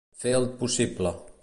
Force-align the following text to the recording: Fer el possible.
Fer 0.23 0.31
el 0.37 0.47
possible. 0.63 1.15